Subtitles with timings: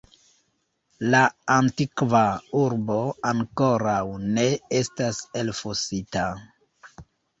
[1.15, 1.19] La
[1.55, 2.21] antikva
[2.61, 2.97] urbo
[3.33, 4.01] ankoraŭ
[4.39, 4.47] ne
[4.81, 6.29] estas elfosita.